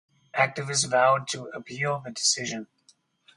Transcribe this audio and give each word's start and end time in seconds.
Activists 0.33 0.89
vowed 0.89 1.27
to 1.27 1.45
appeal 1.53 1.99
the 2.03 2.09
decision. 2.09 2.65